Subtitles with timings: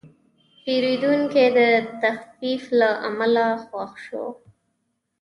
[0.63, 1.59] پیرودونکی د
[2.01, 4.25] تخفیف له امله خوښ شو.